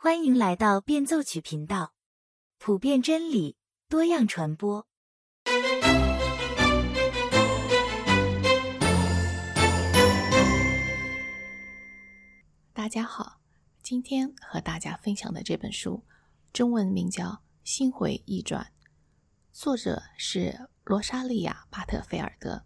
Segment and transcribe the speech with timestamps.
[0.00, 1.92] 欢迎来到变奏曲频道，
[2.56, 3.56] 普遍真理，
[3.88, 4.86] 多样传播。
[12.72, 13.40] 大家好，
[13.82, 16.04] 今天和大家分享的这本书，
[16.52, 17.24] 中文名叫
[17.64, 18.62] 《心回意转》，
[19.52, 22.64] 作者是罗莎莉亚·巴特菲尔德。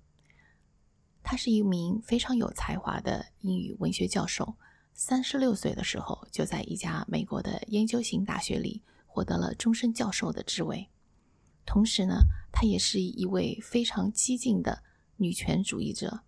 [1.22, 4.54] 他是一名非常有才华的英语文学教授。
[4.94, 10.88] 三十六岁的时候，就在一家美国的研究型大学里获得了终身教授的职位。
[11.64, 12.22] 同时呢，
[12.52, 14.82] 他也是一位非常激进的
[15.16, 16.20] 女权主义者，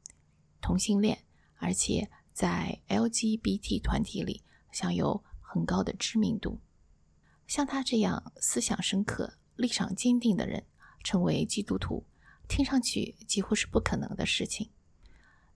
[0.60, 1.24] 同性恋，
[1.56, 6.60] 而且在 LGBT 团体里享有很高的知名度。
[7.46, 10.64] 像他这样思想深刻、立场坚定的人，
[11.02, 12.06] 成为基督徒，
[12.48, 14.70] 听上去几乎是不可能的事情。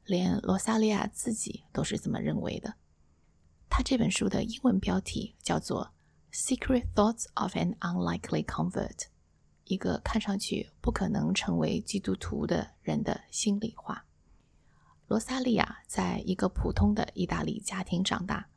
[0.04, 2.74] 连罗萨利亚自己都是这么认为的。
[3.78, 5.92] 他这本书的英文标题叫做
[6.36, 8.96] 《Secret Thoughts of an Unlikely Convert》，
[9.66, 14.04] 一个看上去不可能成为基督徒的人的心里话。
[15.06, 18.48] 罗萨利亚在一个普通的意大利家庭长大，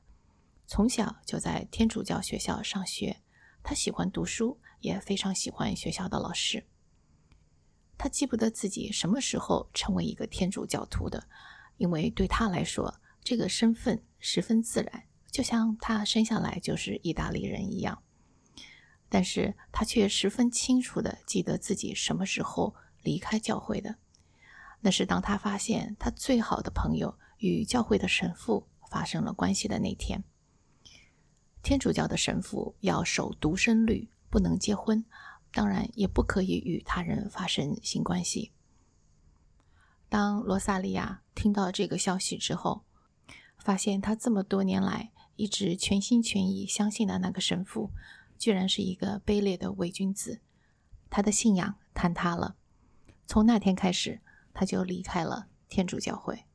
[0.66, 3.22] 从小就在天主教学校上学。
[3.62, 6.66] 他喜欢读书，也非常喜欢学校的老师。
[7.96, 11.28] 他记不得自己什么时候成为一个天主教徒的，
[11.78, 18.04] 因为对他来说，这个身份十分自然，就像他生下来就是意大利人一样。
[19.10, 23.96] 但是他却十分清楚的记得自己什么时候离开教会的，
[24.82, 30.24] 那是当他发现他最好的朋友与教会的神父发生了关系的那天。
[31.64, 35.04] 天主教的神父要守独身律，不能结婚。
[35.54, 38.54] 当然也不可以与他人发生性关系。
[40.08, 42.86] 当罗萨利亚听到这个消息之后，
[43.58, 45.12] 发现他这么多年来
[45.42, 47.90] 一直全心全意相信的那个神父，
[48.38, 50.40] 居然是一个卑劣的伪君子，
[51.10, 52.56] 他的信仰坍塌了。
[53.26, 54.22] 从那天开始，
[54.54, 56.46] 他就离开了天主教会。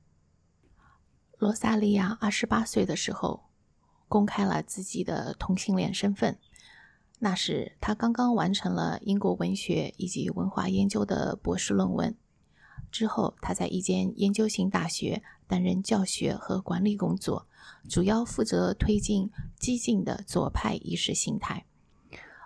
[1.37, 3.47] 罗萨利亚二十八岁的时候，
[4.07, 6.39] 公开了自己的同性恋身份。
[7.19, 12.17] 那时，他刚刚完成了英国文学以及文化研究的博士论文。
[12.93, 17.49] 之后，他在一间研究型大学担任教学和管理工作，
[17.89, 21.67] 主要负责推进激进的左派意识形态。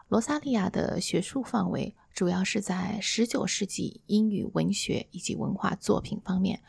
[0.08, 6.60] 罗萨利亚的学术范围主要是在19世纪英语文学以及文化作品方面，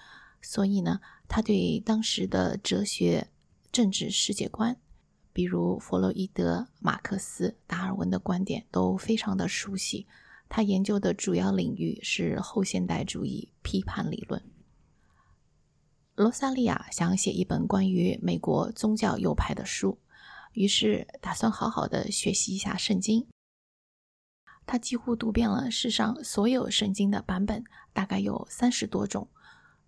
[0.41, 3.29] 所以呢，他对当时的哲学、
[3.71, 4.77] 政治世界观。
[5.33, 10.05] 比如弗洛伊德、马克思、达尔文的观点都非常的熟悉。
[10.49, 14.43] 他研究的主要领域是后现代主义批判理论。
[16.15, 19.97] 罗萨利亚想写一本关于美国宗教右派的书，
[20.51, 23.25] 于是打算好好的学习一下圣经。
[24.65, 27.63] 他几乎读遍了世上所有圣经的版本，
[27.93, 29.29] 大概有三十多种。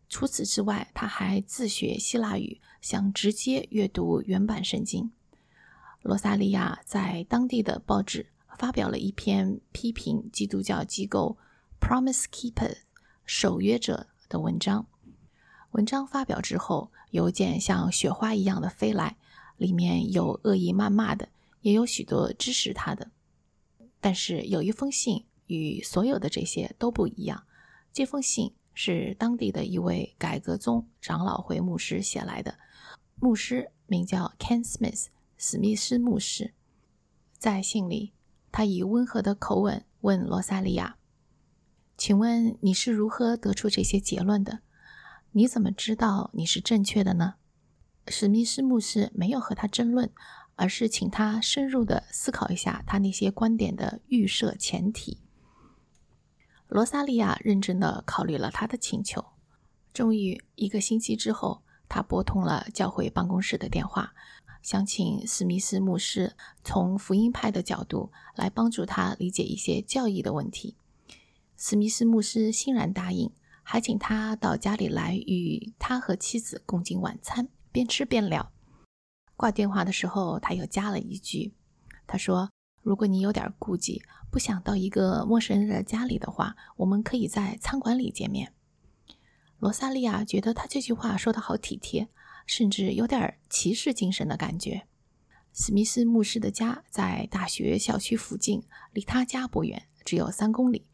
[0.08, 5.12] 除此之外，他还自学希腊语，想直接阅读原版圣经。
[6.02, 11.38] 罗萨利亚在当地的报纸发表了一篇批评基督教机构
[11.80, 12.78] Promise Keeper
[13.26, 14.88] 守约者的文章。
[15.74, 19.18] 文章发表之后，邮件像雪花一样的飞来，
[19.58, 21.30] 里面有恶意谩骂的，
[21.62, 23.10] 也有许多支持他的。
[24.00, 27.44] 但是有一封信与所有的这些都不一样。
[27.92, 32.60] 这封信是当地的一位改革宗长老会牧师写来的，
[33.16, 35.08] 牧师名叫 Ken Smith。
[35.36, 36.54] 史密斯牧师
[37.40, 38.14] 在信里，
[38.52, 40.98] 他以温和的口吻问罗萨利亚
[41.98, 44.60] ：“请问你是如何得出这些结论的？
[45.34, 47.36] 你怎么知道你是正确的呢？”
[48.08, 50.12] 史密斯牧师没有和他争论，
[50.56, 55.20] 而是请他深入的思考一下他那些观点的预设前提。
[56.68, 59.24] 罗萨利亚认真的考虑了他的请求，
[59.94, 64.14] 终于一个星期之后，他拨通了教会办公室的电话。
[64.62, 70.78] 想请史密斯牧师从福音派的角度来帮助他理解一些教义的问题。
[71.58, 73.30] 史密斯牧师欣然答应，
[73.64, 78.52] 还请他到家里来与他和妻子共进晚餐，边吃边聊。
[79.36, 81.56] 挂电话的时候，他又加了一句
[82.06, 82.52] ：“他说，
[82.82, 88.54] 如果你有点顾忌，不想到一个陌生人的家里的话，我们可以在餐馆里见面。”
[89.58, 92.10] 罗萨利亚觉得他这句话说的好体贴。
[92.46, 94.86] 甚至有点骑士精神的感觉。
[95.54, 98.62] 史密斯牧师的家在大学校区附近，
[98.92, 100.86] 离他家不远，只有三公里。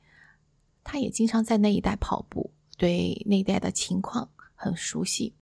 [0.83, 5.35] 他也经常在那一带跑步，对那带的情况很熟悉。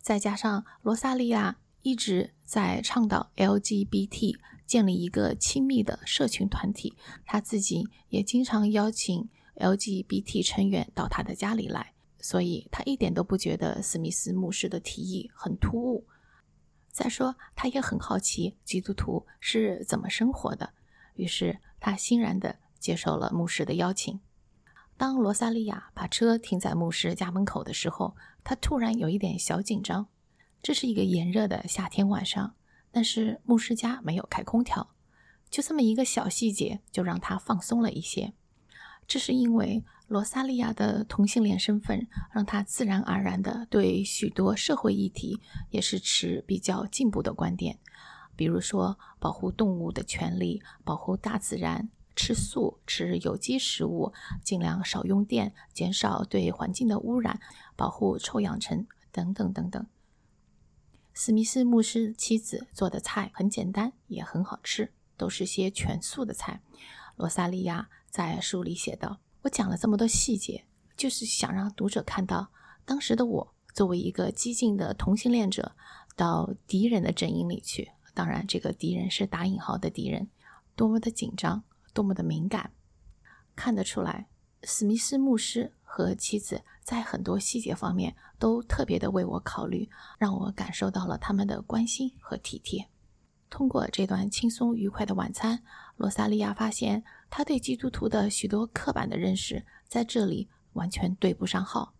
[0.00, 6.96] 再加上罗萨利亚一直在倡导 LGBT 建立一个亲密的社群团体，
[7.26, 16.06] 他自己也经常邀请 LGBT 成员到他的家里来，所以他一点都不觉得史密斯牧师的提议很突兀。
[16.92, 20.72] 再说，他也很好奇基督徒是怎么生活的，
[21.14, 24.20] 于是他欣然地接受了牧师的邀请。
[24.98, 30.08] 当罗萨利亚把车停在牧师家门口的时候，他突然有一点小紧张。
[30.60, 32.56] 这是一个炎热的夏天晚上，
[32.90, 34.90] 但是牧师家没有开空调，
[35.48, 38.32] 就这么一个小细节就让他放松了一些。
[39.06, 45.40] 这是因为罗萨利亚的同性恋身份，让他自然而然的对许多社会议题
[45.70, 47.78] 也是持比较进步的观点，
[48.34, 54.12] 比如说保护动物的权利、保护大自然、吃素、吃有机食物、
[54.42, 57.38] 尽量少用电、减少对环境的污染、
[57.76, 59.86] 保护臭氧层等等等等。
[61.14, 66.60] 史密斯牧师妻子做的菜很简单，也很好吃，都是些全素的菜。
[67.14, 70.64] 罗萨利亚在书里写道：“我讲了这么多细节，
[70.96, 72.50] 就是想让读者看到
[72.84, 75.76] 当时的我作为一个激进的同性恋者，
[76.16, 77.92] 到敌人的阵营里去。
[78.12, 80.28] 当然，这个敌人是打引号的敌人，
[80.74, 81.62] 多么的紧张，
[81.92, 82.72] 多么的敏感。
[83.54, 84.28] 看得出来，
[84.62, 89.88] 史密斯牧师。”和妻子在很多细节方面都特别的为我考虑，
[90.18, 92.86] 让我感受到了他们的关心和体贴。
[93.50, 95.60] 通过这段轻松愉快的晚餐，
[95.96, 101.94] 罗萨利亚发现他对基督徒的许多刻板的认识在这里完全对不上号。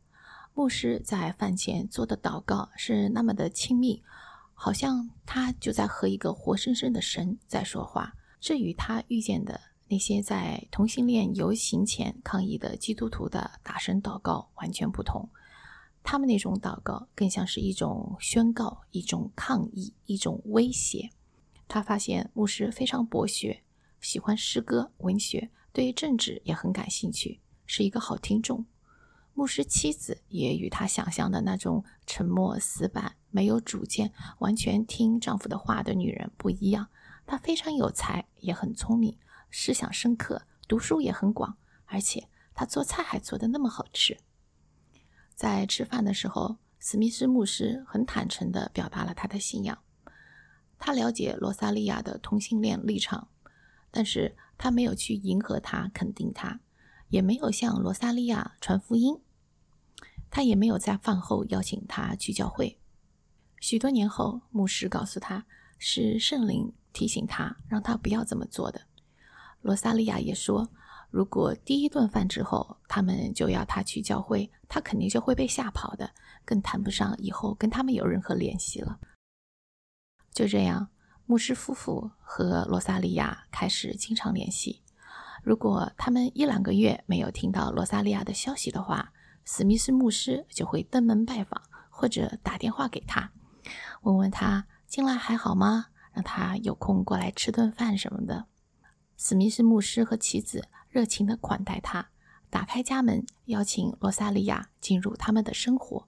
[0.55, 4.05] 牧师在饭前做的祷告是那么的亲密，
[4.52, 8.14] 好像他就在和一个活生生的神在说话。
[8.38, 9.58] 这与他遇见的。
[9.88, 15.31] 那些在同性恋游行前抗议的基督徒的大声祷告完全不同，
[16.02, 21.11] 他们那种祷告更像是一种宣告、一种抗议、一种威胁。
[21.67, 23.62] 他发现牧师非常博学，
[24.00, 28.64] 喜欢诗歌、文学，对政治也很感兴趣，是一个好听众。
[29.35, 36.88] 牧师妻子也与他想象的那种沉默、死板、没有主见、完全听丈夫的话的女人不一样，
[37.25, 39.17] 她非常有才，也很聪明。
[39.50, 41.56] 思想深刻，读书也很广，
[41.86, 44.18] 而且他做菜还做得那么好吃。
[45.34, 49.78] 在吃饭的时候，史密斯牧师很坦诚地表达了他的信仰。
[50.78, 53.28] 他了解罗萨利亚的同性恋立场，
[53.90, 56.60] 但是他没有去迎合他、肯定他，
[57.08, 59.20] 也没有向罗萨利亚传福音。
[60.30, 62.78] 他也没有在饭后邀请他去教会。
[63.60, 65.46] 许多年后，牧师告诉他，
[65.78, 68.88] 是圣灵提醒他，让他不要这么做的。
[69.60, 70.69] 罗萨利亚也说，
[71.10, 76.10] 如果第一顿饭之后他们就要他去教会，他肯定就会被吓跑的，
[76.44, 78.99] 更谈不上以后跟他们有任何联系了。
[80.32, 80.88] 就这样，
[81.26, 84.82] 牧师夫妇和罗萨利亚开始经常联系。
[85.43, 89.12] 如果他们一两个月没有听到罗萨利亚的消息的话，
[89.44, 93.32] 史密斯牧师就会登门拜访，或者打电话给他，
[94.02, 95.87] 问问他近来还好吗？
[96.12, 98.46] 让他有空过来吃顿饭什么的。
[99.20, 102.08] 史密斯牧师和妻子热情地款待他，
[102.48, 106.06] 打开家门，邀请罗萨利亚进入他们的生活。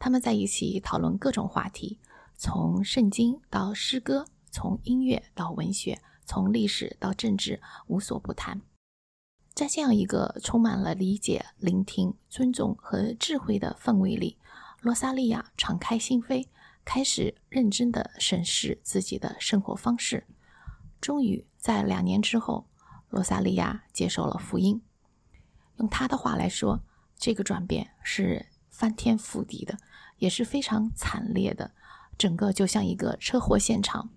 [0.00, 2.00] 他们在一起讨论各种话题，
[2.34, 8.60] 从圣经到诗歌，从音乐到文学，从历史到政治，无所不谈。
[9.54, 14.36] 在这样一个充满了理解、聆听、尊重和智慧的氛围里，
[14.80, 16.48] 罗萨利亚敞开心扉，
[16.84, 20.26] 开始认真地审视自己的生活方式。
[21.00, 22.66] 终于在两年之后，
[23.10, 24.80] 罗萨利亚接受了福音。
[25.76, 26.80] 用他的话来说，
[27.16, 29.76] 这个转变是翻天覆地的，
[30.16, 31.72] 也是非常惨烈的，
[32.16, 34.10] 整个就像一个车祸现场。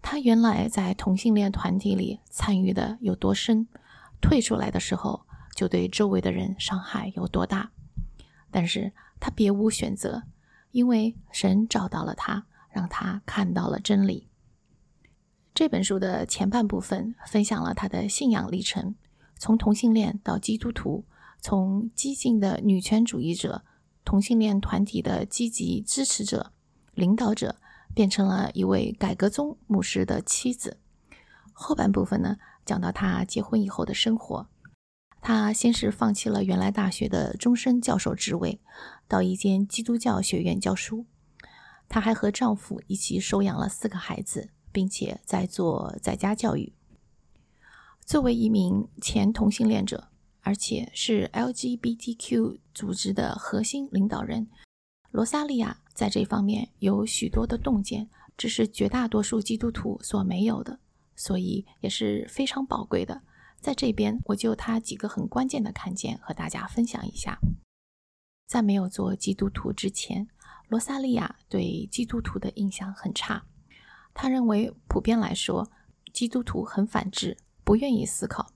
[0.00, 3.68] 他原来在同性恋团体里参与的有多深，
[4.20, 7.70] 退出来的时候就对周围的人伤害有多大。
[8.50, 10.22] 但是他别无选择，
[10.70, 14.28] 因为神找到了他，让他看到了真理。
[15.56, 18.94] 这本书的前半部分分享了他的信仰历程，
[19.38, 21.06] 从同性恋到基督徒，
[21.40, 23.64] 从激进的女权主义者、
[24.04, 26.52] 同性恋团体的积极支持者、
[26.92, 27.56] 领导者，
[27.94, 30.76] 变成了一位改革宗牧师的妻子。
[31.54, 32.36] 后半部分呢，
[32.66, 34.46] 讲到他结婚以后的生活。
[35.22, 38.60] 他先是放弃了原来大学的终身教授职位，
[39.08, 41.06] 到一间基督教学院教书。
[41.88, 44.50] 她还和丈夫一起收养了四个孩子。
[44.76, 46.70] 并且在做在家教育。
[48.04, 50.08] 作为一名前同性恋者，
[50.42, 54.46] 而且是 LGBTQ 组织的核心领导人，
[55.10, 60.78] 罗萨利亚在这方面有许多的洞见，这是绝大多数基督徒所没有的，
[61.14, 63.22] 所以也是非常宝贵的。
[63.58, 67.38] 在这边，我就他几个很关键的看见和大家分享一下。
[68.46, 70.28] 在没有做基督徒之前，
[70.68, 73.46] 罗萨利亚对基督徒的印象很差。
[74.18, 75.70] 他认为，普遍来说，
[76.10, 78.50] 基督徒很反智，不愿意思考。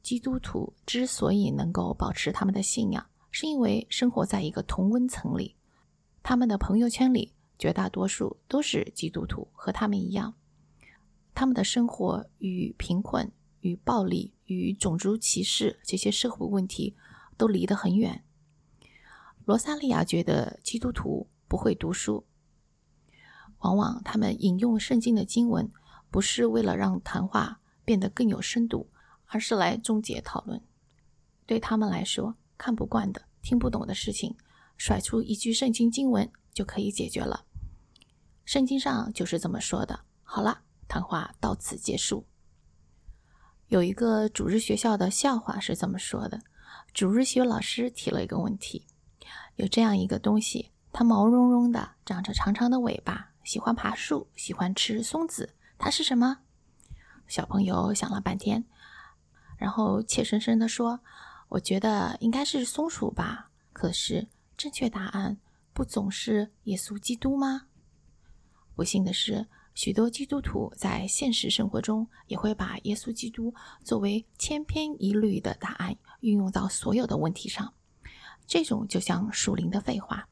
[0.00, 5.56] 基督徒之所以能够保持他们的信仰，是因为生活在一个同温层里。
[6.22, 10.34] 他们的朋友圈里，绝大多数都是基督徒，和他们一样。
[11.34, 16.94] 他们的生活与贫困、与暴力、与种族歧视这些社会问题
[17.36, 18.22] 都离得很远。
[19.44, 22.24] 罗萨利亚觉得基督徒不会读书，
[23.62, 25.68] 往往他们引用圣经的经文，
[26.10, 28.88] 不是为了让谈话变得更有深度。
[29.34, 30.60] 而是来终结讨论。
[31.46, 34.36] 对他们来说，看不惯的、听不懂的事情，
[34.76, 37.46] 甩出一句圣经经文就可以解决了。
[38.44, 40.00] 圣经上就是这么说的。
[40.22, 42.26] 好了，谈话到此结束。
[43.68, 46.42] 有一个主日学校的笑话是这么说的：
[46.92, 48.84] 主日学老师提了一个问题，
[49.56, 56.38] 有这样一个东西，它毛茸茸的，长着长长的尾巴，喜欢爬树，喜欢吃松子，它是什么？
[57.26, 58.64] 小朋友想了半天。
[59.56, 61.00] 然后怯生生地说
[61.48, 63.50] ：“我觉得应该是松鼠吧。
[63.72, 65.38] 可是正确答案
[65.72, 67.68] 不总是耶稣基督吗？”
[68.74, 77.72] 不幸的是，许多基督徒在现实生活中也会把耶稣基督作为千篇一律的答案运用到所有的问题上。
[78.46, 80.28] 这种就像属灵的废话。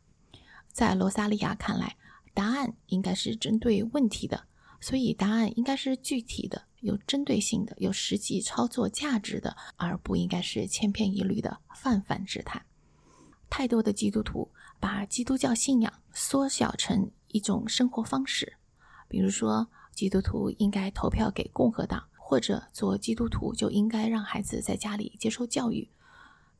[0.73, 1.97] 在罗萨利亚看来，
[2.35, 4.45] 答案应该是针对问题的，
[4.81, 6.67] 所以答案应该是具体的。
[6.81, 12.65] 有针对性的、有实际操作价值的，而不应该是千篇一律的泛泛之谈。
[13.51, 18.55] 太多的基督徒把基督教信仰缩小成一种生活方式，
[19.09, 25.91] 比如说，基督徒应该投票给共和党，或者做基督徒就应该让孩子在家里接受教育，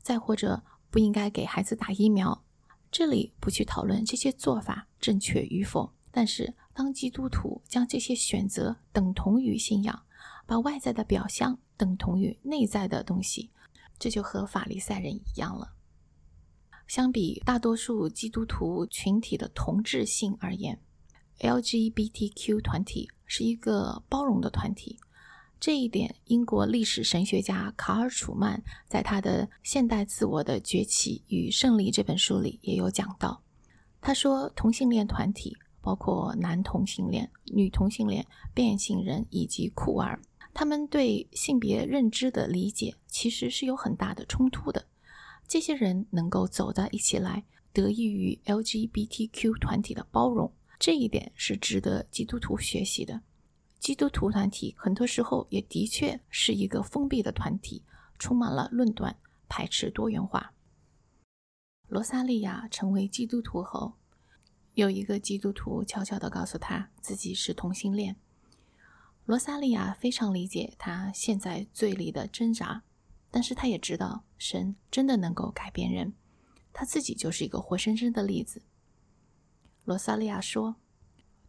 [0.03, 2.45] 再或者不应该给孩子打疫苗。
[2.93, 10.03] 这里不去讨论这些做法正确与否，但是当基督徒将这些选择等同于信仰。
[10.47, 13.51] 把外在的表象等同于内在的东西，
[14.01, 15.75] 这就和法利赛人一样了。
[16.89, 20.81] 相比大多数基督徒群体的同质性而言
[21.39, 24.99] ，LGBTQ 团体是一个包容的团体。
[25.61, 33.41] 这一点，英国历史神学家卡尔·楚曼在他的《现代自我的崛起与胜利》这本书里也有讲到。
[34.01, 40.21] 他说，同性恋团体包括男同性恋、女同性恋、变性人以及酷儿。
[40.53, 44.85] 他们对性别认知的理解其实是有很大的冲突的。
[45.47, 53.21] 这些人能够走到一起来，得益于 LGBTQ 团体的包容，这一点是值得基督徒学习的。
[53.79, 57.83] 基督徒团体很多时候也的确是一个封闭的团体，
[58.19, 59.17] 充满了论断，
[59.49, 60.53] 排斥多元化。
[61.91, 63.95] 罗萨利亚成为基督徒后，
[64.75, 68.15] 有一个基督徒悄悄地告诉他自己是同性恋。
[69.25, 72.85] 罗萨利亚非常理解他现在罪里的挣扎，
[73.29, 76.13] 但是他也知道神真的能够改变人，
[76.73, 78.63] 他自己就是一个活生生的例子。
[79.85, 80.77] 罗萨利亚说：“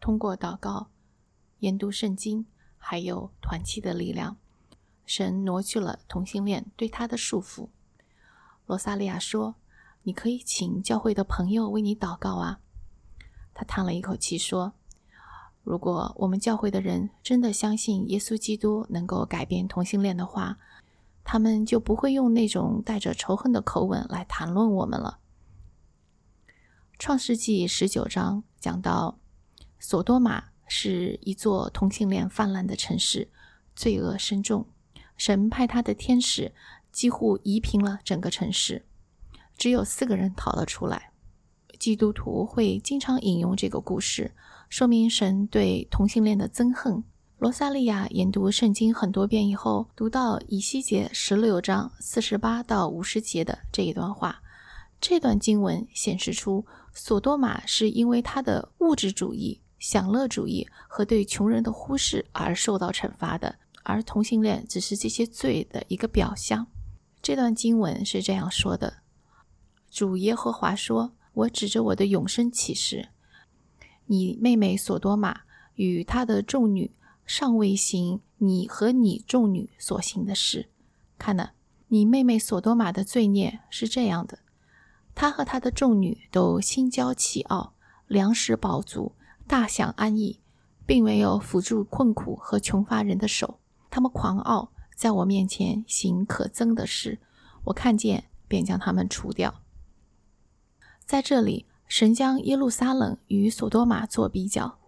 [0.02, 0.90] 通过祷告、
[1.60, 4.38] 研读圣经，还有团契的力量，
[5.06, 7.70] 神挪去了同性恋对他的束缚。”
[8.66, 9.56] 罗萨利亚说
[10.04, 12.60] ：“你可以请教会的朋友为你祷告啊。”
[13.54, 14.74] 他叹了一口气说。
[15.64, 20.58] 如果我们教会的人真的相信耶稣基督能够改变同性恋的话，
[21.24, 25.20] 他们就不会用那种带着仇恨的口吻来谈论我们了。
[26.98, 29.20] 创世纪十九章讲到，
[29.80, 33.30] 索多玛是一座同性恋泛滥的城市，
[33.76, 34.66] 罪恶深重。
[35.16, 36.56] 神派他的天使
[36.92, 38.88] 几乎夷平了整个城市，
[39.62, 41.12] 只有四个人逃了出来。
[41.78, 44.32] 基督徒会经常引用这个故事。
[44.70, 47.04] 说明神对同性恋的憎恨。
[47.38, 54.42] 罗萨利亚研读圣经很多遍以后，读到以西结十六章四十八到五十节的这一段话，
[55.00, 63.54] 这段经文显示出，索多玛是因为他的物质主义、享乐主义和对穷人的忽视而受到惩罚的，
[63.84, 66.66] 而同性恋只是这些罪的一个表象。
[67.22, 68.92] 这段经文是这样说的：
[69.92, 73.10] 主耶和华说：“我指着我的永生启示。”
[74.08, 75.42] 你妹妹索多玛
[75.76, 76.96] 与她的众女
[77.26, 80.70] 尚未行你和你众女所行的事。
[81.18, 81.50] 看呢，
[81.90, 84.40] 你妹妹索多玛的罪孽是这样的：
[85.14, 87.74] 她和她的众女都心骄气傲，
[88.08, 89.14] 粮食饱足，
[89.46, 90.40] 大享安逸，
[90.86, 93.60] 并没有辅助困苦和穷乏人的手。
[93.90, 97.20] 他们狂傲，在我面前行可憎的事，
[97.66, 99.61] 我看见便将他们除掉。
[101.06, 104.80] 在这里，神将耶路撒冷与索多玛做比较，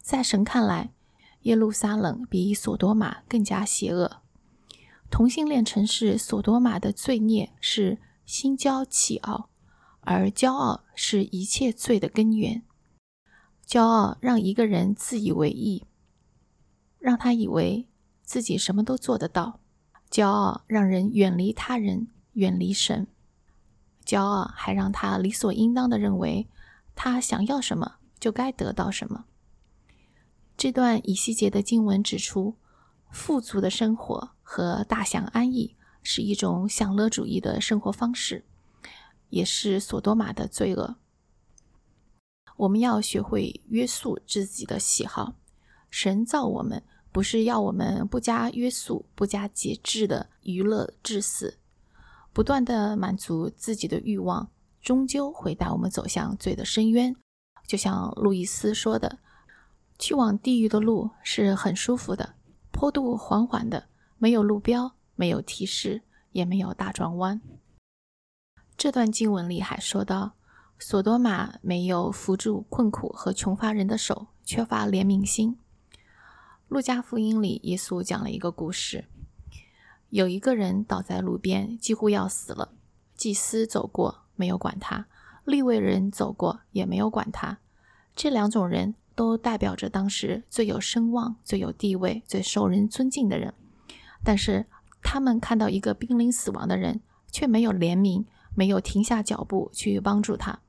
[0.00, 0.92] 在神看来，
[1.42, 4.22] 耶路撒冷比索多玛更加邪恶。
[5.10, 9.50] 同性恋城市索多玛的罪孽是心骄气傲，
[10.00, 12.62] 而骄傲是一切罪的根源。
[13.66, 15.84] 骄傲让一个人自以为意，
[16.98, 17.86] 让他以为
[18.22, 19.60] 自己什么都做得到；
[20.10, 23.06] 骄傲让人远离他人，远离神；
[24.04, 26.48] 骄傲还让他理所应当的认为，
[26.94, 29.24] 他想要什么就该得到什么。
[30.56, 32.56] 这段以西结的经文指出。
[33.14, 38.42] 富足的生活和大享安逸是一种享乐主义的生活方式，
[39.28, 40.96] 也是索多玛的罪恶。
[42.56, 45.34] 我们要学会约束自己的喜好。
[45.90, 46.82] 神造我们
[47.12, 51.58] 不是要我们不加约束、不加节制的娱乐至死，
[52.32, 57.14] 不断的满足自己的欲望，终究会带我们走向罪的深渊。
[57.66, 59.18] 就像路易斯说的
[59.98, 62.34] ：“去往地狱的路是很舒服的。”
[62.72, 63.86] 坡度缓缓的，
[64.18, 67.40] 没有路标，没有提示，也没有大转弯。
[68.76, 70.32] 这段经文里还说到，
[70.78, 75.58] 索多玛没有扶助困苦和穷乏人的手，缺乏怜悯心。
[76.68, 79.04] 路加福音里，耶稣讲了一个故事：
[80.12, 82.72] 有一个人倒在路边，几乎要死了。
[83.16, 85.06] 祭司走过，没有管他；
[85.44, 87.58] 立位人走过，也没有管他。
[88.14, 88.94] 这两种人。
[89.14, 93.52] 都代表着当时最有声望、最有地位、最受人尊敬的人，
[94.24, 94.64] 但是
[95.02, 100.60] 他们看到一个濒临死亡的人，却没有怜悯，没有停下脚步去帮助他，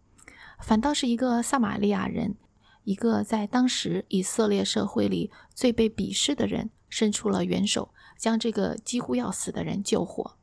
[0.60, 2.36] 反倒是一个撒玛利亚人，
[2.84, 10.38] 一个在当时以色列社会里最被鄙视的人，伸出了援手，将这个几乎要死的人救活。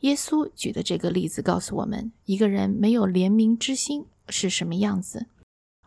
[0.00, 5.24] 耶稣举的这个例子告诉我们，一个人没有怜悯之心是什么样子。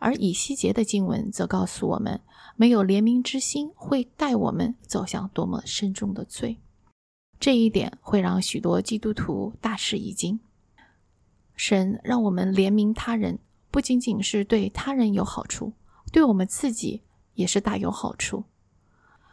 [0.00, 2.20] 而以西结的经文则告诉我们，
[2.56, 6.58] 没有怜悯之心会带我们走向多么深重的罪。
[7.38, 10.40] 这一点会让许多基督徒大吃一惊。
[11.54, 13.38] 神让我们怜悯他人，
[13.70, 15.72] 不仅仅是对他人有好处，
[16.10, 17.02] 对我们自己
[17.34, 18.42] 也是大有好处。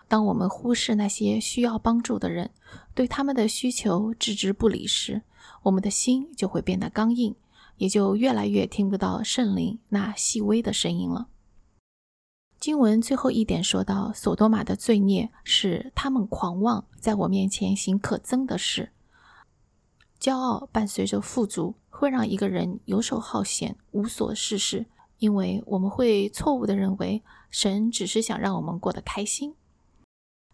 [0.08, 2.52] 当我们忽视那些需要帮助的人，
[2.94, 5.22] 对他们的需求置之不理时，
[5.64, 7.36] 我们的心就会变得刚硬。
[7.78, 11.28] 也就越来越听不到圣灵那细微的声音了。
[12.60, 18.92] 经文最后一点说到，索多玛的罪孽是他们狂妄，在我面前行可憎的事。
[20.20, 24.86] 骄傲伴随着富足，会让一个人游手好闲、无所事事，
[25.18, 29.56] 因为我们会错误的认为神只是想让我们过得开心。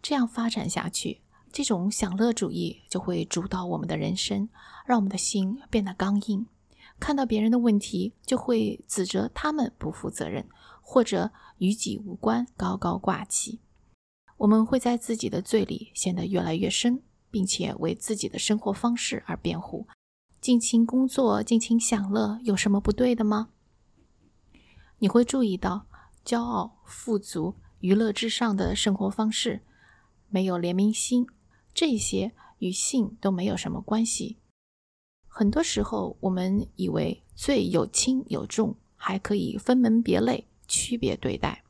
[0.02, 1.20] 这样发展下去，
[1.52, 4.48] 这种享乐主义就会主导我们的人生，
[4.86, 6.46] 让我们的心变得刚硬。
[6.98, 10.46] 看到别人的问题，就会指责他们不负责任，
[10.82, 13.60] 或者与己无关，高高挂起。
[14.38, 19.86] 我们会在自己的罪里陷得越来越深，并且为自己的生活方式而辩护。
[20.40, 23.50] 尽情工作，尽情享乐，有什么不对的吗？
[24.98, 25.86] 你会注意到，
[26.24, 29.62] 骄傲、富足、娱乐至上的生活方式，
[30.30, 31.26] 没有怜悯心，
[31.74, 34.38] 这些与性都没有什么关系。
[35.26, 41.62] 很多时候，我们以为罪有轻有重，还可以分门别类、区别对待。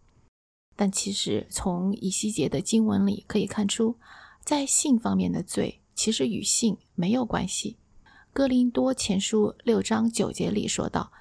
[0.77, 3.99] 但其实，从以西结的经文里可以看出，
[4.43, 7.77] 在性方面的罪其实与性没有关系。
[8.33, 11.13] 哥林多前书六章九节里说道：“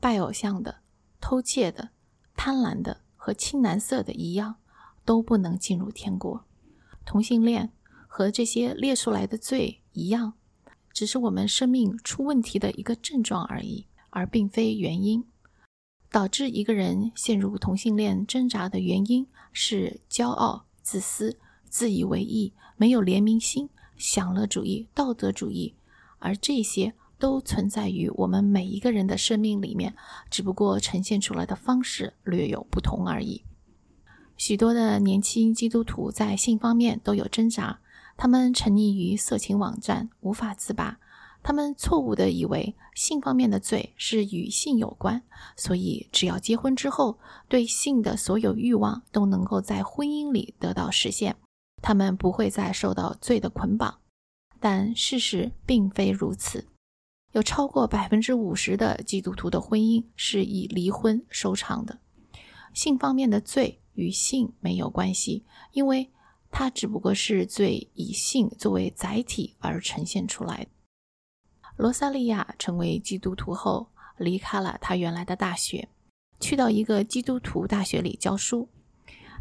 [0.00, 0.80] 拜偶像的、
[1.20, 1.90] 偷窃的、
[2.34, 4.56] 贪婪的和青蓝色的一样，
[5.10, 6.44] 都不能进入天国。”
[7.04, 7.72] 同性恋
[8.06, 10.34] 和这些列出来的罪一样。
[10.92, 15.24] 只是我们生命出问题的一个症状而已，而并非原因。
[16.10, 25.74] 导致一个人陷入同性恋挣扎的原因是骄傲、自私、自以为意、没有怜悯心、享乐主义、道德主义，
[26.18, 29.94] 而这些都存在于我们每一个人的生命里面，
[30.28, 33.44] 只不过呈现出来的方式略有不同而已。
[34.40, 37.78] 许多的年轻基督徒在性方面都有挣扎。
[38.16, 40.98] 他们沉溺于色情网站，无法自拔。
[41.42, 45.22] 他们错误地以为性方面的罪是与性有关，
[45.56, 47.18] 所以只要结婚之后，
[47.50, 51.36] 对性的所有欲望都能够在婚姻里得到实现，
[51.82, 53.98] 他们不会再受到罪的捆绑。
[54.58, 56.66] 但事实并非如此。
[57.32, 61.98] 有超过百分之五十的基督徒的婚姻是以离婚收场的。
[62.72, 66.10] 性方面的罪与性没有关系，因为
[66.50, 70.66] 它只不过是最以性作为载体而呈现出来。
[71.76, 75.88] 罗萨利亚成为基督徒后，离开了他原来的大学，
[76.38, 78.68] 去到一个基督徒大学里教书。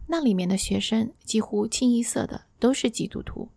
[0.08, 3.50] 那里面的学生几乎清一色的都是基督徒。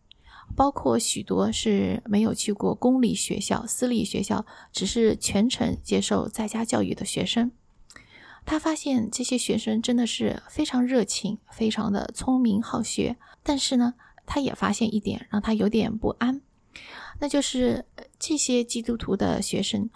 [0.55, 7.51] 包括许多是没有去过公立学校、私立学校，只是全程接受在家教育的学生。
[8.45, 13.17] 他发现这些学生真的是非常热情、非常的聪明好学。
[13.43, 13.95] 但是呢，
[14.27, 16.41] 他也发现一点让他有点不安，
[17.21, 17.85] 那就是
[18.19, 19.89] 这些基督徒的学生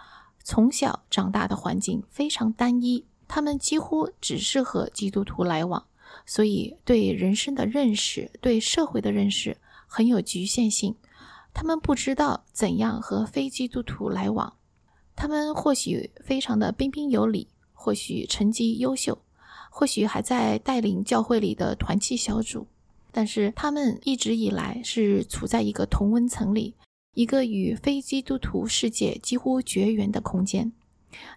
[0.43, 5.85] 从小长大的环境非常单一，他们几乎只是和基督徒来往，
[6.25, 9.57] 所以对人生的认识、对社会的认识。
[9.89, 10.97] 很有局限性，
[11.55, 14.55] 他们不知道怎样和非基督徒来往。
[15.15, 17.49] 他们或许非常的彬彬有礼，
[17.87, 19.17] 或许成绩优秀，
[19.71, 22.67] 或许还在带领教会里的团契小组，
[23.13, 26.75] 但是他们一直以来是处在一个同温层里，
[27.15, 30.73] 一个与非基督徒世界几乎绝缘的空间。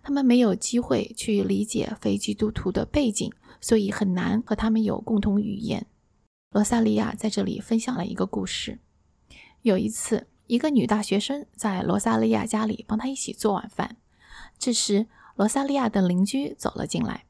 [0.02, 3.32] 他们没有机会去理解非基督徒的背景，
[3.62, 5.86] 所以很难和他们有共同语言。
[6.50, 8.80] 罗萨利亚在这里分享了一个故事。
[9.62, 13.98] 有一次，一个女大学生在罗萨利亚家里帮她一起做晚饭。
[14.58, 15.06] 这时，
[15.40, 17.24] 罗萨利亚的邻居走了进来。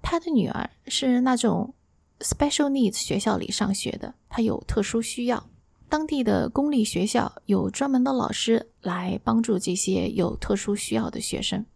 [0.00, 1.74] 她的女儿是那种
[2.20, 5.44] special needs 学校里上学的，她有特殊需要。
[5.88, 11.66] 当地的公立学校有专门的老师来帮助这些有特殊需要的学生。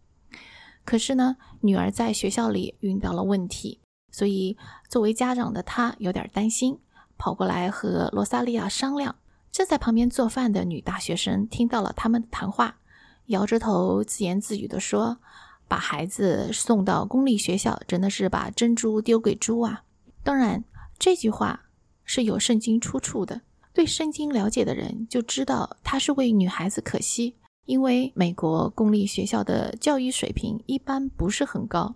[0.85, 3.81] 可是呢，女儿在学校里遇到了问题。
[4.09, 4.55] 所以，
[4.87, 6.79] 作为家长的他有点担心，
[7.17, 9.13] 跑过来和罗萨利亚商量。
[9.51, 12.77] 正在旁边做饭的女大学生听到了他们的谈话，
[13.25, 15.17] 摇着头自言自语地说
[15.73, 19.83] ：“把孩子送到公立学校，真的是把珍珠丢给猪啊！”
[20.23, 20.63] 当然，
[20.99, 21.63] 这句话
[22.03, 23.41] 是有圣经出处的。
[23.73, 31.95] 对圣经了解的人就知道，他是为女孩子可惜，因为美国公立学校的教育水平一般不是很高。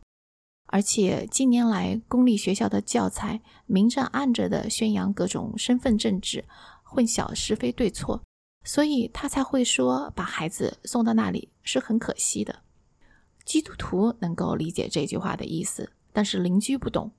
[0.65, 6.43] 而且近年来，公立学校的教材明着暗着的宣扬各种身份政治，
[6.81, 8.23] 混淆是非对错，
[8.63, 12.63] 所以他才会说把孩子送到那里是很可惜的。
[13.47, 17.09] 基督徒能够理解这句话的意思，但是邻居不懂，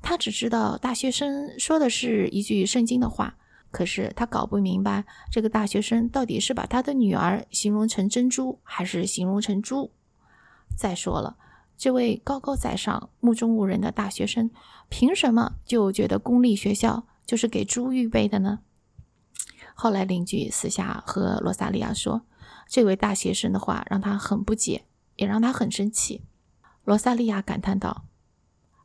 [0.00, 3.36] 他只知道大学生说的是一句圣经的话，
[3.72, 9.90] 可是他搞不明白这个大学生到底是把他的女儿形容成珍珠，还是形容成猪。
[10.78, 11.36] 再说了。
[11.76, 14.52] 这位高高在上、目中无人的大学生，
[14.88, 18.60] 凭什么就觉得公立学校就是给猪预备的呢？
[19.74, 22.22] 后来邻居私下和罗萨利亚说，
[22.68, 24.84] 这位大学生的话让他很不解，
[25.22, 26.22] 也让他很生气。
[26.82, 28.06] 罗萨利亚感叹道：“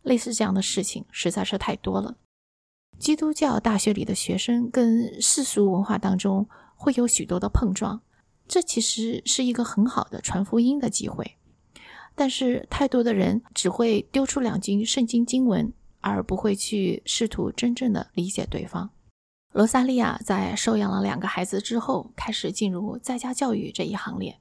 [0.03, 2.15] 类似这样的事情实在是太多了。
[2.99, 7.99] 基督教大学里的学生跟世俗文化当中会有许多的碰撞，
[8.47, 11.37] 这其实是一个很好的传福音的机会。”
[12.13, 18.91] 但是太多的人只会丢出两句圣经经文，而不会去试图真正的理解对方。
[19.53, 24.39] 罗萨利亚在收养了两个孩子之后，开始进入在家教育这一行列。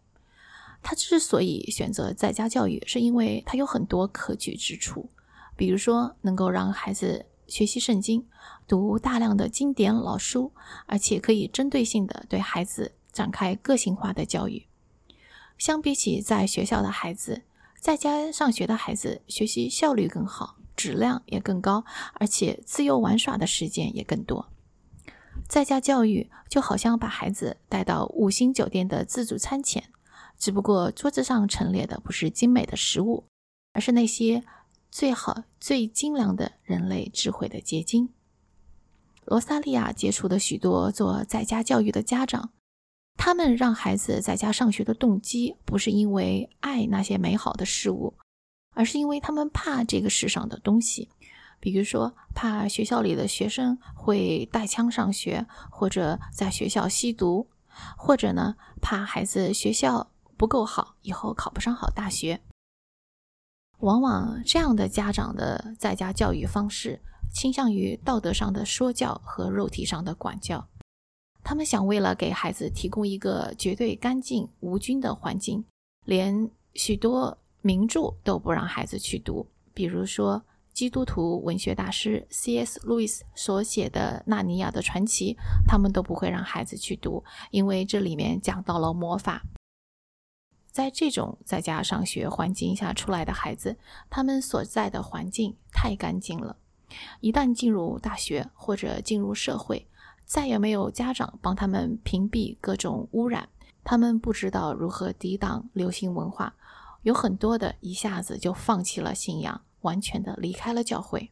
[0.88, 5.10] 他之所以选择在家教育，是因为他有很多可取之处，
[5.56, 8.24] 比如说能够让孩子学习圣经，
[8.68, 10.52] 读大量的经典老书，
[10.86, 14.64] 而且可以针对性的对孩子展开个性化的教育。
[15.58, 17.42] 相比起在学校的孩子。
[17.78, 24.48] 在家上学的孩子学习效率更好，质量也更高，而且自由玩耍的时间也更多。
[25.46, 29.84] 在家教育就好像把孩子带到五星酒店的自助餐前，
[30.38, 33.24] 只不过桌子上陈列的不是精美的食物，
[33.72, 34.44] 而是那些
[34.90, 38.10] 最好、最精良的人类智慧的结晶。
[39.24, 42.50] 罗萨利亚接触的许多做在家教育的家长。
[43.18, 48.14] 他们让孩子在家上学的动机，不是因为爱那些美好的事物，
[48.74, 51.08] 而是因为他们怕这个世上的东西，
[51.58, 57.48] 比如说怕学校里的学生会带枪上学，或者在学校吸毒，
[57.96, 62.40] 或者呢，怕孩子学校不够好，以后考不上好大学。
[63.80, 67.00] 往往这样的家长的在家教育方式，
[67.32, 70.68] 倾向于道德上的说教和肉体上的管教。
[71.44, 75.64] 他们想为了给孩子提供一个绝对干净无菌的环境，
[76.04, 79.46] 连许多名著都不让孩子去读。
[79.72, 82.80] 比如说，基督徒文学大师 C.S.
[82.82, 85.34] 路易斯所写的《纳尼亚的传奇》，
[85.66, 89.42] 他们都不会让孩子去读，因为这里面讲到了魔法。
[90.76, 93.78] 在这种在家上学环境下出来的孩子，
[94.10, 96.54] 他们所在的环境太干净了。
[97.22, 99.86] 一旦进入大学或者进入社会，
[100.26, 103.48] 再也没有家长帮他们屏蔽各种污染，
[103.84, 106.54] 他们不知道如何抵挡流行文化，
[107.04, 111.30] 有很多的一下子就放弃了信仰，完全的离开了教会。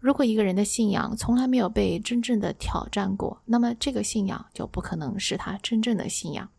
[0.00, 6.50] 如果一个人的信仰从来没有被真正的挑战过，那么这个信仰就不可能是他真正的信仰。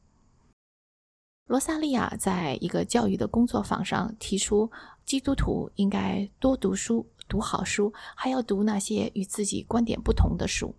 [1.47, 4.71] 罗萨利亚在一个教育的工作坊上提出，
[5.05, 10.73] 基督徒应该多读书，读好书，还要读那些与自己观点不同的书。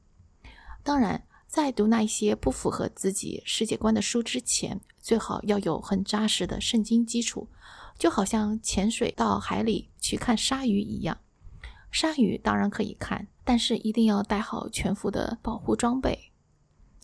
[0.83, 7.49] 当然，在读那一些不符合自己世界观的书之前，最好要有很扎实的圣经基础，
[7.97, 11.17] 就好像潜水到海里去看鲨鱼一样。
[11.93, 16.33] 鲨鱼当然可以看，但是一定要带好全副的保护装备，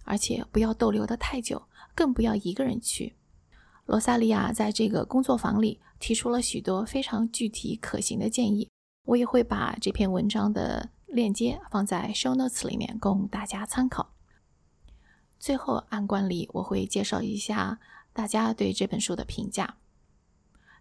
[0.02, 1.62] 而且不要逗留的太久，
[1.94, 3.14] 更不要一个人去。
[3.92, 8.66] 罗萨利亚在这个工作坊里提出了许多非常具体可行的建议，
[9.04, 14.14] 我也会把这篇文章的链接放在 show notes 里面供大家参考。
[15.38, 17.80] 最后，按惯例，我会介绍一下
[18.14, 19.76] 大家对这本书的评价。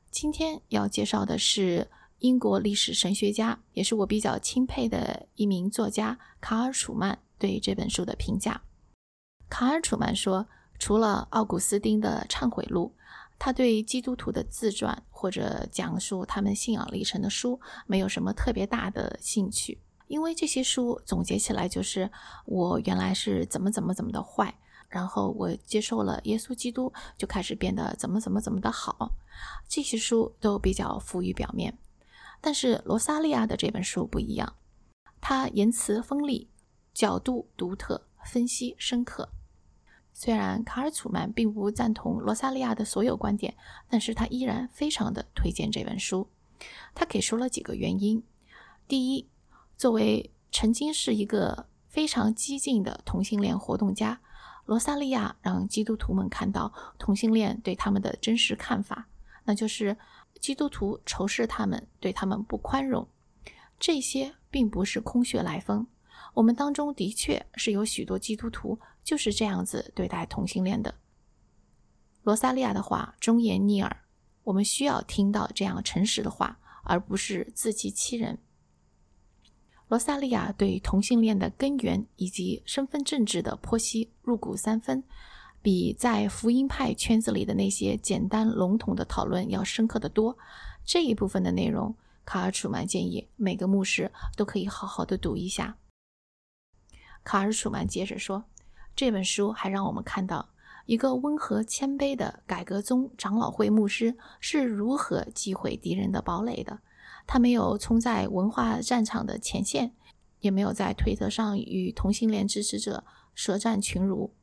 [0.09, 8.61] 今天要介绍的是英国历史神学家，也是我比较钦佩的一名作家卡尔·楚曼对这本书的评价。
[9.49, 10.47] 卡尔·楚曼说。
[10.79, 12.91] 除了奥古斯丁的忏悔录，
[13.43, 22.11] 他对基督徒的自传或者讲述他们信仰历程的书没有什么特别大的兴趣，因为这些书总结起来就是
[22.45, 24.53] 我原来是怎么怎么怎么的坏，
[24.89, 29.11] 然后我接受了耶稣基督就开始变得怎么怎么怎么的好，
[29.67, 31.75] 这些书都比较浮于表面。
[32.41, 34.55] 但是罗萨利亚的这本书不一样，
[35.19, 36.47] 他言辞锋利，
[36.93, 39.29] 角度独特，分析深刻。
[40.13, 43.55] 虽然卡尔·楚曼并不赞同罗萨利亚的所有观点，
[43.89, 46.27] 但是他依然非常的推荐这本书。
[46.93, 48.23] 他给出了几个原因：
[48.87, 49.27] 第一，
[49.77, 54.21] 作为曾经是一个非常激进的同性恋活动家，
[54.65, 59.07] 罗萨利亚让基督徒们看到同性恋对他们的真实看法，
[59.45, 59.97] 那就是
[60.39, 63.07] 基督徒仇视他们，对他们不宽容。
[63.79, 65.87] 这些并不是空穴来风。
[66.35, 70.95] 我们当中的确是有许多基督徒就是这样子对待同性恋的。
[72.23, 74.03] 罗萨利亚的话忠言逆耳，
[74.43, 78.37] 我们需要听到这样诚实的话，而不是自欺欺人。
[79.87, 85.03] 罗萨利亚对同性恋的根源以及身份政治的剖析入骨三分，
[85.61, 90.37] 比在福音派圈子里的那些简单笼统的讨论要深刻的多。
[90.85, 95.77] 这一部分的内容，卡尔·楚曼建议每个牧师都可以好好的读一下。
[97.23, 98.45] 卡尔·楚曼接着说
[99.01, 100.47] ：“这本书还让我们看到
[100.85, 106.81] 一个温和谦卑的改革宗长老会牧师是如何击毁敌人的堡垒的。
[107.25, 109.95] 他没有冲在文化战场的前线，
[110.41, 114.35] 也没有在推特上与同性恋支持者舌战群儒，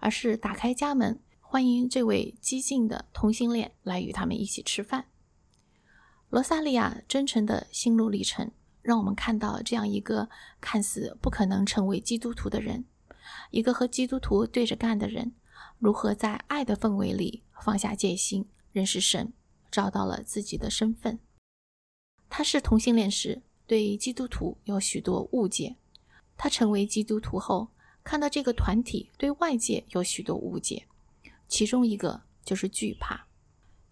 [0.00, 5.06] 而是打开家门，欢迎这位激进的同性恋来与他们一起吃饭。
[6.28, 8.50] 罗萨利亚真诚的心路历程。”
[8.82, 10.28] 让我们看到这样一个
[10.60, 12.84] 看似不可能成为基督徒的人，
[13.50, 15.32] 一个和基督徒对着干的人，
[15.78, 19.32] 如何在爱的氛围里放下戒心，认识神，
[19.70, 21.18] 找到了自己的身份。
[22.28, 25.76] 他是同性恋时，对基督徒有许多误解；
[26.36, 27.68] 他成为基督徒后，
[28.04, 30.86] 看到这个团体对外界有许多误解，
[31.48, 33.26] 其中一个就是惧怕，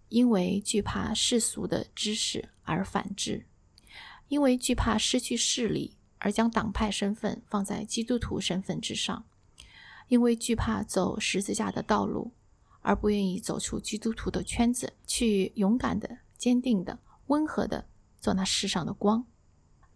[0.08, 3.46] 因为惧怕世俗的知识而反之。
[4.28, 9.24] 因为惧怕失去势力，而将党派身份放在基督徒身份之上；
[10.08, 12.32] 因为惧怕走十字架的道路，
[12.80, 17.88] 而不愿意走出基督徒的圈子，去勇敢的、坚定的、温和的
[18.20, 19.26] 做那世上的光。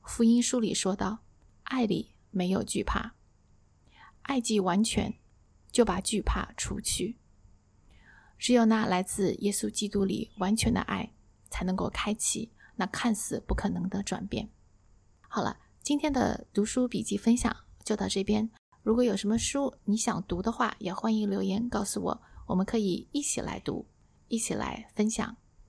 [0.03, 1.19] 福音书里说道
[1.65, 3.15] ：“爱里没有惧怕，
[4.23, 5.15] 爱既完全，
[5.71, 7.17] 就把惧怕除去。
[8.39, 11.13] 只有那来自耶稣基督里完全的爱，
[11.51, 14.49] 才能够开启。”那看似不可能的转变。
[15.29, 18.51] 好了，今天的读书笔记分享就到这边。
[18.83, 23.87] 如果有什么书你想读的话，也欢迎留言告诉我，我们可以一起来读，
[24.29, 25.37] 一起来分享。